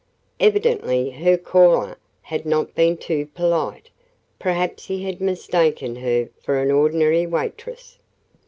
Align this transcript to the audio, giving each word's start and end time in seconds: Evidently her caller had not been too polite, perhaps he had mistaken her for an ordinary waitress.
Evidently 0.39 1.11
her 1.11 1.37
caller 1.37 1.95
had 2.23 2.43
not 2.43 2.73
been 2.73 2.97
too 2.97 3.27
polite, 3.35 3.91
perhaps 4.39 4.87
he 4.87 5.03
had 5.03 5.21
mistaken 5.21 5.97
her 5.97 6.27
for 6.41 6.57
an 6.59 6.71
ordinary 6.71 7.27
waitress. 7.27 7.99